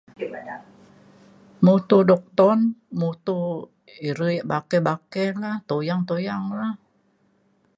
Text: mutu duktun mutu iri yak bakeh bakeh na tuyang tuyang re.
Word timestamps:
mutu 1.65 1.97
duktun 2.09 2.59
mutu 2.99 3.39
iri 4.09 4.31
yak 4.37 4.45
bakeh 4.51 4.81
bakeh 4.87 5.29
na 5.43 5.51
tuyang 5.67 6.01
tuyang 6.09 6.45
re. 6.57 6.69